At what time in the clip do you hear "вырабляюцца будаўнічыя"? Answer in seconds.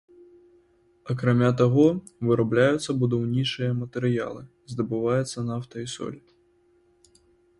2.29-3.71